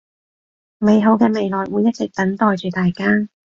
[0.79, 3.29] 美好嘅未來會一直等待住大家